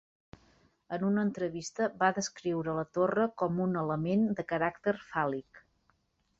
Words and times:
En 0.95 1.03
una 1.09 1.25
entrevista, 1.27 1.89
va 1.99 2.09
descriure 2.15 2.75
la 2.79 2.87
torre 2.99 3.29
com 3.43 3.63
un 3.69 3.79
element 3.85 4.27
de 4.41 4.49
caràcter 4.55 4.99
fàl·lic. 5.15 5.65